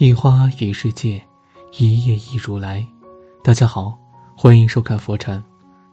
[0.00, 1.20] 一花一世界，
[1.76, 2.86] 一叶一如来。
[3.42, 3.98] 大家好，
[4.36, 5.42] 欢迎收看佛禅。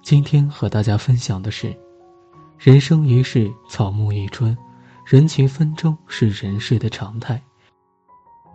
[0.04, 1.76] 今天和大家分享的是：
[2.60, 4.56] 人生一世，草木一春，
[5.08, 7.42] 人情纷争是人世的常态。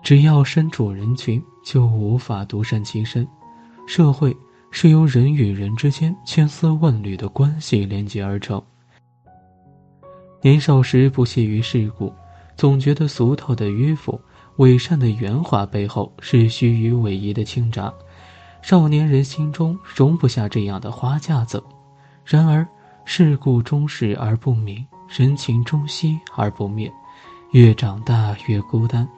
[0.04, 3.26] 只要身处人群，就无法独善其身。
[3.88, 4.36] 社会
[4.70, 8.62] 是由人与人之间千丝万缕的关系连接而成。
[10.42, 12.14] 年少时不屑于世故，
[12.56, 14.20] 总觉得俗套的迂腐。
[14.60, 17.90] 伪善的圆滑背后是虚与委蛇的倾轧，
[18.60, 21.64] 少年人心中容不下这样的花架子。
[22.26, 22.68] 然而，
[23.06, 26.92] 世故终始而不明，人情终息而不灭。
[27.52, 29.08] 越长大越孤单。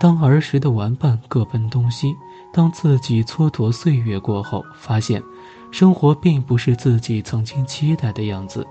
[0.00, 2.16] 当儿时的玩伴各奔东西，
[2.50, 5.22] 当自己蹉跎岁月过后，发现
[5.70, 8.66] 生活并不是自己曾经期待的样子。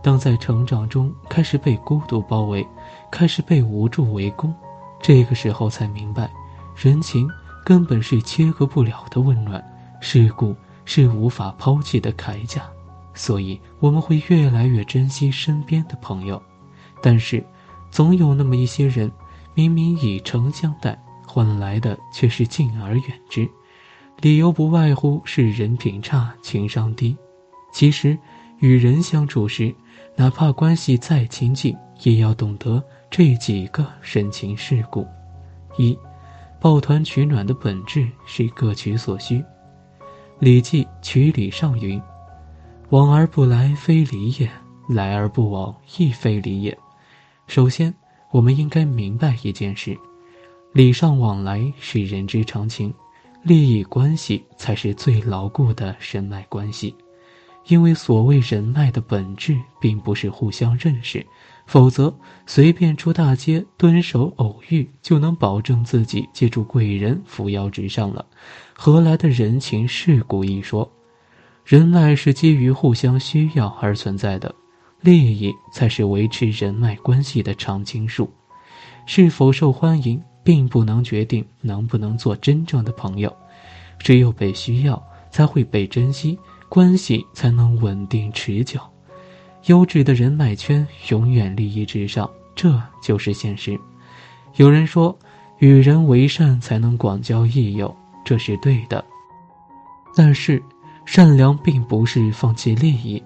[0.00, 2.64] 当在成长中开始被孤独包围，
[3.10, 4.54] 开始被无助围攻。
[5.00, 6.30] 这个时候才明白，
[6.74, 7.28] 人情
[7.64, 9.62] 根本是切割不了的温暖，
[10.00, 12.62] 世故是无法抛弃的铠甲，
[13.14, 16.42] 所以我们会越来越珍惜身边的朋友。
[17.02, 17.44] 但是，
[17.90, 19.10] 总有那么一些人，
[19.54, 23.48] 明明以诚相待，换来的却是敬而远之，
[24.20, 27.16] 理由不外乎是人品差、情商低。
[27.72, 28.18] 其实，
[28.58, 29.74] 与人相处时，
[30.14, 32.82] 哪怕关系再亲近，也要懂得。
[33.08, 35.06] 这几个深情世故：
[35.78, 35.96] 一，
[36.60, 39.38] 抱团取暖的本质是各取所需。
[40.38, 42.02] 《礼记·曲礼上》云
[42.90, 44.48] ：“往而不来，非礼也；
[44.88, 46.76] 来而不往，亦非礼也。”
[47.46, 47.94] 首先，
[48.32, 49.96] 我们应该明白一件事：
[50.72, 52.92] 礼尚往来是人之常情，
[53.42, 56.94] 利益关系才是最牢固的人脉关系。
[57.68, 61.24] 因为所谓人脉的本质，并不是互相认识。
[61.66, 62.14] 否则，
[62.46, 68.24] 随便出大街蹲守偶遇，就能保证自己借助贵人扶摇直上了，
[68.72, 70.88] 何来的人情世故一说？
[71.64, 74.54] 人脉是基于互相需要而存在的，
[75.00, 78.32] 利益才是维持人脉关系的常青树。
[79.04, 83.36] 是否受欢迎，并不能决定能不能做真正的朋友。
[83.98, 85.02] 只有被需要，
[85.32, 86.38] 才会被珍惜，
[86.68, 88.80] 关系才能稳定持久。
[89.66, 93.78] 优质的人脉圈永远利益至上，这就是现实。
[94.56, 95.16] 有人说，
[95.58, 97.94] 与人为善才能广交益友，
[98.24, 99.04] 这是对的。
[100.14, 100.62] 但是，
[101.04, 103.22] 善良并不是放弃利益。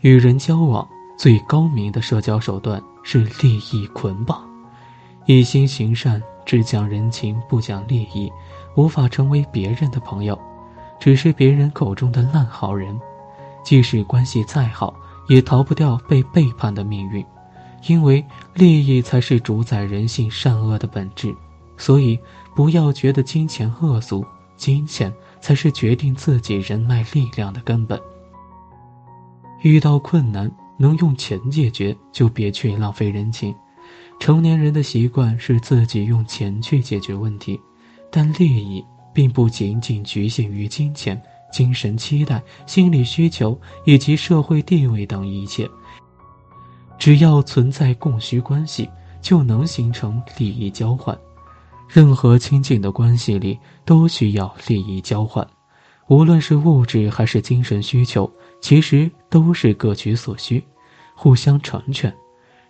[0.00, 4.48] 与人交往最高明的社交手段是利益捆绑。
[5.26, 8.32] 一心行善，只讲人情不讲利益，
[8.76, 10.38] 无法成为别人的朋友，
[11.00, 12.96] 只是别人口中的烂好人。
[13.64, 14.94] 即使关系再好。
[15.28, 17.24] 也逃不掉被背叛的命运，
[17.86, 21.32] 因为利益才是主宰人性善恶的本质。
[21.76, 22.18] 所以，
[22.52, 27.96] 不要觉得金钱恶俗，金钱才是决定自己人脉力量的根本。
[29.62, 33.54] 遇到困难能用钱解决，就别去浪费人情。
[34.18, 37.60] 成年人的习惯是自己用钱去解决问题，
[38.10, 38.84] 但利益
[39.20, 41.20] 并不仅仅局限于金钱。
[41.52, 45.68] 精神期待、心理需求以及社会地位等一切，
[46.96, 48.88] 只要存在供需关系，
[49.20, 51.18] 就能形成利益交换。
[51.88, 55.46] 任何亲近的关系里都需要利益交换，
[56.06, 58.32] 无论是物质还是精神需求，
[58.62, 60.64] 其实都是各取所需，
[61.16, 62.14] 互相成全。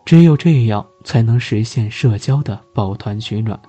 [0.06, 3.60] 只有这样，才能实现社交的抱团取暖。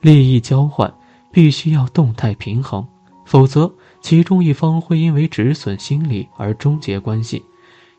[0.00, 0.92] 利益交换
[1.32, 2.86] 必须要动态平衡。
[3.24, 7.42] 否则，其中一方会因为止损心理而终结关系，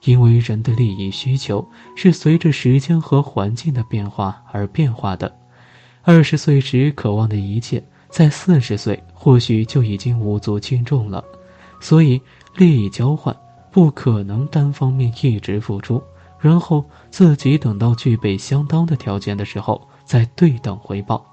[0.04, 5.34] 因为人的利益需求是随着时间和环境的变化而变化的。
[6.04, 11.24] 二十岁时渴望的一切，在四十岁或许就已经无足轻重了。
[11.80, 12.22] 所以，
[12.58, 13.36] 利益交换
[13.72, 16.04] 不可能单方面一直付出，
[16.38, 21.26] 然后自己等到具备相当的条件的时候再对等回报，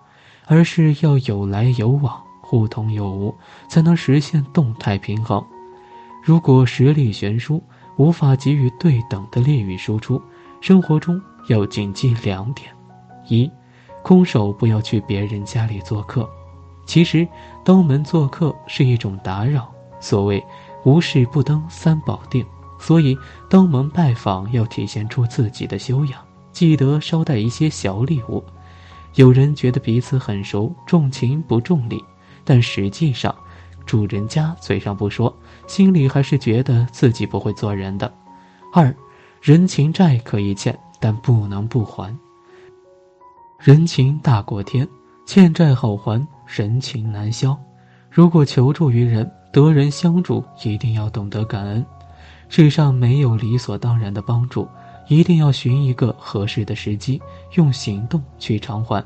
[0.46, 2.20] 而是要有来有往。
[2.42, 3.32] 互通有无，
[3.68, 5.40] 才能实现动态平衡。
[6.20, 7.62] 如果实力悬殊，
[7.96, 10.20] 无法给予对等的利益输出，
[10.60, 12.68] 生活中要谨记两点：
[13.28, 13.48] 一，
[14.02, 16.28] 空手不要去别人家里做客。
[16.84, 17.24] 其实，
[17.64, 19.70] 登门做客是一种打扰。
[20.00, 20.44] 所谓
[20.82, 22.44] “无事不登三宝殿”，
[22.80, 23.16] 所以
[23.48, 26.20] 登门拜访要体现出自己的修养，
[26.50, 28.42] 记得捎带一些小礼物。
[29.14, 32.02] 有人觉得彼此很熟，重情不重礼。
[32.44, 33.34] 但实际上，
[33.84, 35.36] 主人家嘴上不说，
[35.66, 38.12] 心里还是觉得自己不会做人的。
[38.72, 38.94] 二，
[39.42, 42.16] 人情债可以欠，但不能不还。
[43.58, 44.88] 人情大过天，
[45.26, 47.56] 欠债好还，人情难消。
[48.10, 51.84] 如果求助于人，得人相助，一定要懂得感恩。
[52.48, 54.66] 世上没有理所当然的帮助，
[55.10, 57.20] 一定要寻一个合适的时机，
[57.54, 59.04] 用行动去偿还，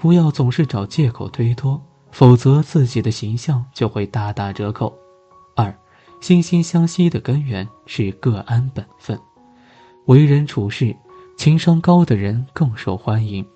[0.00, 1.80] 不要总是找借口推脱，
[2.10, 4.92] 否则自己的形象就会大打折扣。
[5.54, 5.72] 二，
[6.20, 9.16] 惺惺相惜的根源是各安本分，
[10.06, 10.92] 为人处事，
[11.38, 13.46] 情商高的人更受欢迎。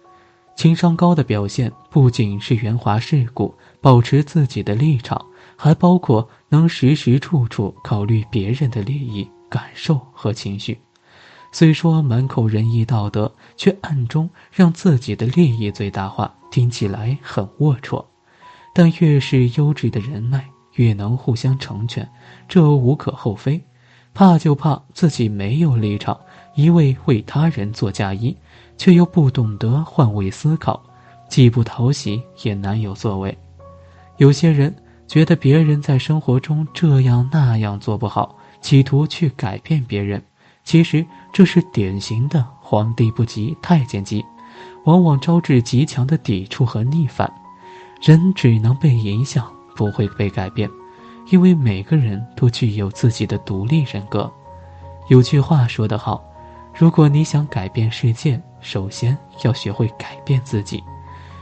[0.55, 5.21] 情商高的表现不仅是圆滑世故、保持自己的立场，
[5.57, 10.81] 还包括能时时处处考虑别人的利益、感受和情绪。
[11.51, 18.05] 虽说满口仁义道德，却暗中让自己的利益最大化，听起来很龌龊。
[18.75, 22.09] 但越是优质的人脉，越能互相成全，
[22.49, 23.61] 这无可厚非。
[24.15, 26.19] 怕就怕自己没有立场，
[26.55, 28.37] 一味为他人做嫁衣。
[28.77, 30.81] 却又不懂得换位思考，
[31.29, 33.37] 既不讨喜，也难有作为。
[34.19, 34.73] 有些人
[35.09, 40.23] 觉得别人在生活中这样那样做不好，企图去改变别人，
[40.69, 44.23] 其实这是典型的皇帝不急太监急，
[44.85, 47.33] 往往招致极强的抵触和逆反。
[48.03, 50.69] 人只能被影响，不会被改变，
[51.31, 54.31] 因为每个人都具有自己的独立人格。
[55.09, 56.23] 有句话说得好。
[56.75, 60.85] 如果你想改变世界，首先要学会改变自己。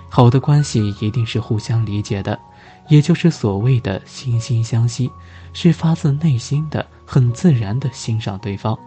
[0.08, 2.38] 好的关系一定是互相理解的，
[2.87, 5.11] 也就是所谓的惺惺相惜，
[5.52, 8.78] 是发自内心的、很自然的欣赏对方，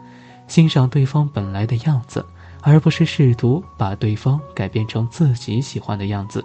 [0.50, 2.26] 欣赏对方本来的样子，
[2.62, 6.44] 而不是试图把对方改变成自己喜欢的样子。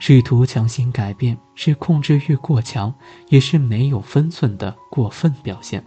[0.00, 2.92] 试图强行改变，是控制欲过强，
[3.28, 5.82] 也是没有分寸的过分表现。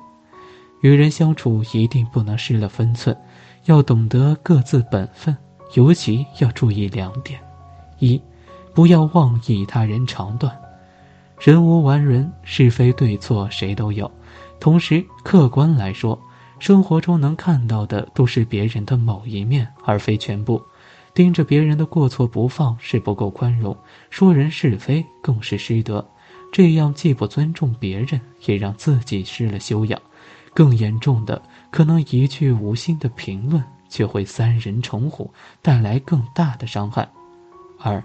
[0.81, 3.15] 与人相处一定不能失了分寸，
[3.65, 5.35] 要懂得各自本分，
[5.73, 7.39] 尤其要注意两点：
[7.99, 8.21] 一，
[8.73, 10.55] 不要妄议他人长短。
[11.39, 14.09] 人无完人，是非对错谁都有。
[14.59, 16.17] 同时，客观来说，
[16.63, 20.63] 生活中能看到的都是别人的某一面，而非全部。
[21.13, 23.75] 盯着别人的过错不放是不够宽容，
[24.09, 26.09] 说人是非更是失德。
[26.53, 30.01] 这样既不尊重别人，也让自己失了修养。
[30.53, 35.29] 更严重的，可能一句无心的评论，却会三人成虎，
[35.61, 37.05] 带来更大的伤害。
[37.77, 38.01] 二，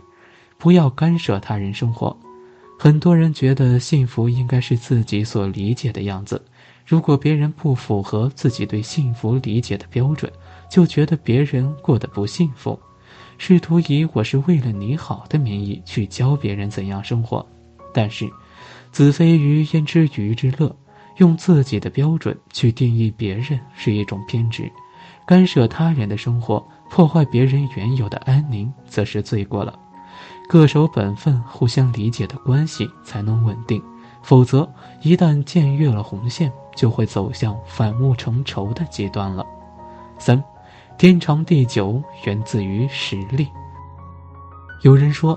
[0.59, 2.19] 不要干涉他人生活。
[2.77, 6.45] 很多人觉得幸福应该是自己所理解的样子，
[6.89, 10.33] 如果别人不符合自己对幸福理解的标准，
[10.71, 12.81] 就觉得别人过得不幸福，
[13.37, 17.47] 试图以“我是为了你好”的名义去教别人怎样生活。
[17.93, 18.27] 但是，
[18.91, 20.75] 子非鱼焉知鱼之乐？
[21.19, 24.71] 用自己的标准去定义别人是一种偏执，
[25.27, 29.79] 干涉他人的生活，破坏别人原有的安宁，则是罪过了。
[30.49, 33.83] 各守本分，互相理解的关系才能稳定，
[34.23, 34.67] 否则
[35.03, 39.45] 一旦僭越了红线，就会走向反目成仇的阶段了。
[40.17, 40.41] 三，
[40.97, 43.49] 天长地久源自于实力。
[44.83, 45.37] 有人说，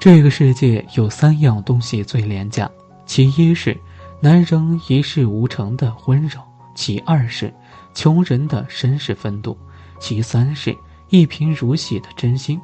[0.00, 2.70] 这个世界有三样东西最廉价，
[3.04, 3.78] 其一是。
[4.20, 6.40] 男人一事无成的温柔，
[6.74, 7.54] 其二是
[7.94, 9.56] 穷人的绅士风度，
[10.00, 10.76] 其三是
[11.08, 12.60] 一贫如洗的真心。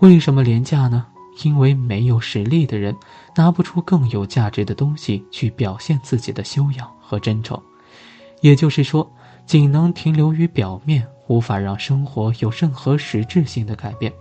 [0.00, 1.06] 为什么廉价呢？
[1.42, 2.94] 因为没有实力的人
[3.36, 7.60] 拿不出更有价值的东西去表现自己的修养和真诚。
[8.40, 9.10] 也就是说，
[9.46, 14.12] 仅能停留于表面，无法让生活有任何实质性的改变，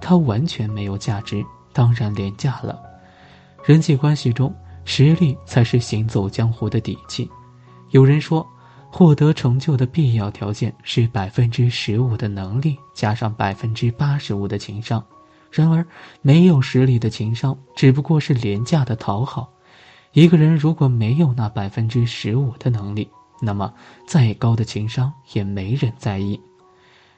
[0.00, 2.80] 它完全没有价值，当然廉价了。
[3.64, 4.54] 人际关系中。
[4.88, 7.28] 实力才是行走江湖的底气。
[7.90, 8.46] 有人说，
[8.88, 15.04] 获得成就的必要条件是百分之十五的能力加上百分之八十五的情商。
[15.50, 15.86] 然而，
[16.22, 19.50] 没有实力的情商只不过是廉价的讨好。
[20.12, 23.08] 一个人如果没有那百分之十五的能力，
[23.40, 23.72] 那么
[24.06, 26.40] 再高的情商也没人在意。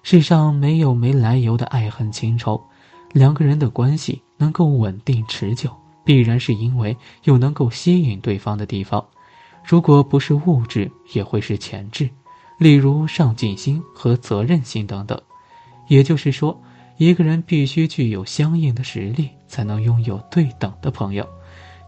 [0.02, 2.60] 世上没有没来由的爱恨情仇，
[3.12, 5.70] 两个人的关系能够稳定持久。
[6.04, 9.06] 必然是因为有能够吸引对方的地方，
[9.62, 12.08] 如果不是物质，也会是潜质，
[12.56, 15.20] 例如上进心和责任心等等。
[15.86, 16.58] 也就是说，
[16.98, 21.26] 一个人必须具有相应的实力，才能拥有对等的朋友。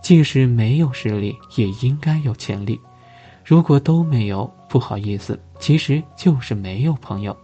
[0.00, 2.80] 即使没有实力，也应该有潜力。
[3.44, 7.36] 如果都没有，不好意思，其实就是没有朋友。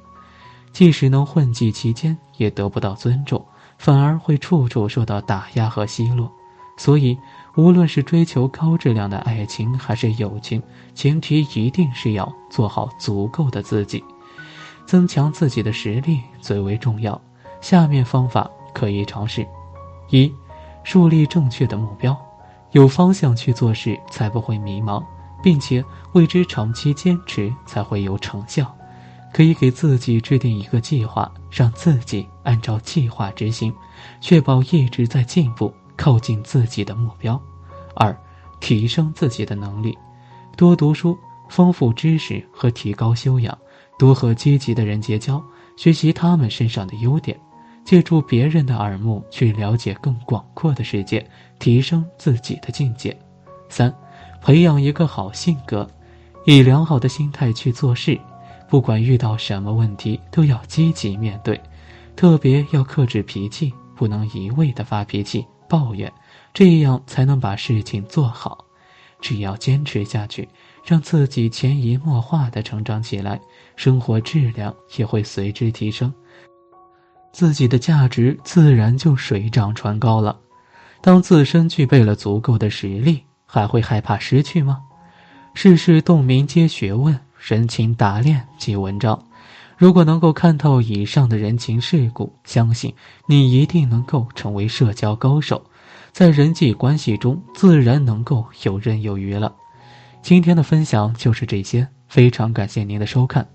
[0.73, 3.45] 即使能混迹其间，也得不到尊重，
[3.79, 6.31] 反而会处处受到打压和奚落。
[6.79, 7.19] 所以，
[7.57, 10.63] 无论是追求高质量的爱情还是友情，
[10.95, 14.05] 前提一定是要做好足够的自己，
[14.87, 17.21] 增强自己的实力最为重要。
[17.69, 19.45] 下面方法可以尝试：
[20.11, 20.33] 一，
[20.85, 22.17] 树立正确的目标，
[22.71, 25.05] 有方向去做事，才不会迷茫，
[25.43, 28.73] 并且为之长期坚持，才会有成效。
[29.33, 33.75] 可以给自己制定一个计划，让自己按照计划执行，
[34.21, 37.37] 确保一直在进步，靠近自己的目标。
[37.97, 38.17] 二，
[38.61, 39.99] 提升自己的能力，
[40.57, 41.19] 多读书，
[41.49, 43.59] 丰富知识和提高修养，
[43.99, 45.43] 多和积极的人结交，
[45.77, 47.37] 学习他们身上的优点。
[47.87, 51.25] 借助别人的耳目去了解更广阔的世界，
[51.61, 53.17] 提升自己的境界。
[53.69, 53.95] 三，
[54.43, 55.89] 培养一个好性格，
[56.45, 58.19] 以良好的心态去做事，
[58.69, 61.61] 不管遇到什么问题都要积极面对，
[62.17, 66.13] 特别要克制脾气，不能一味的发脾气抱怨，
[66.53, 68.65] 这样才能把事情做好。
[69.21, 70.49] 只要坚持下去，
[70.85, 73.41] 让自己潜移默化的成长起来，
[73.77, 76.13] 生活质量也会随之提升。
[77.37, 80.35] 自己的价值自然就水涨船高了。
[81.03, 84.81] 当自身具备了足够的实力，还会害怕失去吗？
[85.53, 89.23] 世事洞明皆学问，人情打练即文章。
[89.77, 92.95] 如果能够看透以上的人情世故，相信
[93.29, 95.63] 你一定能够成为社交高手，
[96.13, 99.55] 在人际关系中自然能够游刃有余了。
[100.23, 103.47] 今天的分享就是这些，非常感谢您的收看。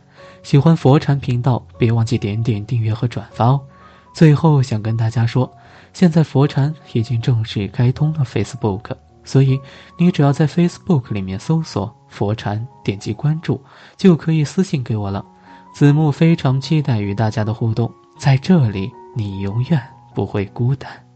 [0.43, 3.59] 喜欢佛禅频道，别忘记点点订阅和转发哦。
[4.13, 5.51] 最后想跟大家说，
[5.93, 8.91] 现在佛禅已经正式开通了 Facebook，
[9.23, 9.59] 所以
[9.97, 13.61] 你只要在 Facebook 里面搜索“佛禅”，点击关注，
[13.97, 15.25] 就可以私信给我了。
[15.73, 19.81] 子木非常期待与大家的互动，在这里你永远
[20.13, 21.10] 不会孤单。